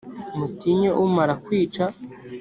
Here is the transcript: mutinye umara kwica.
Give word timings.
mutinye 0.37 0.89
umara 1.03 1.33
kwica. 1.45 1.83